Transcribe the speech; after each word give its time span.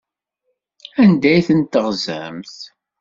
Anda 1.01 1.29
ay 1.33 1.43
ten-teɣzamt? 1.47 2.55